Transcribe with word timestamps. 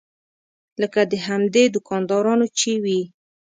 لکه 0.81 1.01
د 1.11 1.13
همدې 1.27 1.63
دوکاندارانو 1.75 2.45
چې 2.59 2.71
وي. 2.83 3.01